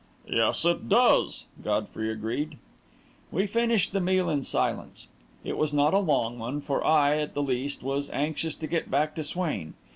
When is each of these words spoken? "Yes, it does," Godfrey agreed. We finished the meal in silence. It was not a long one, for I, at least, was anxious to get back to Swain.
"Yes, 0.27 0.65
it 0.65 0.89
does," 0.89 1.45
Godfrey 1.63 2.11
agreed. 2.11 2.57
We 3.31 3.45
finished 3.45 3.93
the 3.93 3.99
meal 3.99 4.31
in 4.31 4.41
silence. 4.41 5.09
It 5.43 5.59
was 5.59 5.73
not 5.73 5.93
a 5.93 5.99
long 5.99 6.39
one, 6.39 6.59
for 6.59 6.83
I, 6.83 7.17
at 7.19 7.37
least, 7.37 7.83
was 7.83 8.09
anxious 8.09 8.55
to 8.55 8.65
get 8.65 8.89
back 8.89 9.13
to 9.13 9.23
Swain. 9.23 9.75